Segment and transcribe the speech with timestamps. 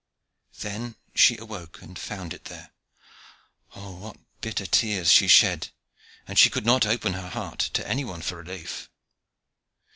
[0.61, 2.71] Then she awoke, and found it there.
[3.75, 5.67] Oh, what bitter tears she shed!
[6.27, 8.89] and she could not open her heart to any one for relief.